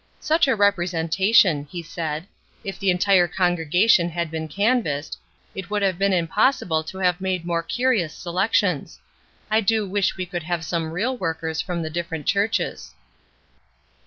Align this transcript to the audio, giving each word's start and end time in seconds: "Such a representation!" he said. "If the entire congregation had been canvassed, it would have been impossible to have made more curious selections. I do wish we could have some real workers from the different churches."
"Such 0.19 0.47
a 0.47 0.55
representation!" 0.55 1.67
he 1.69 1.83
said. 1.83 2.25
"If 2.63 2.79
the 2.79 2.89
entire 2.89 3.27
congregation 3.27 4.09
had 4.09 4.31
been 4.31 4.47
canvassed, 4.47 5.15
it 5.53 5.69
would 5.69 5.83
have 5.83 5.99
been 5.99 6.11
impossible 6.11 6.83
to 6.85 6.97
have 6.97 7.21
made 7.21 7.45
more 7.45 7.61
curious 7.61 8.11
selections. 8.11 8.97
I 9.51 9.61
do 9.61 9.87
wish 9.87 10.17
we 10.17 10.25
could 10.25 10.41
have 10.41 10.65
some 10.65 10.89
real 10.89 11.15
workers 11.15 11.61
from 11.61 11.83
the 11.83 11.91
different 11.91 12.25
churches." 12.25 12.95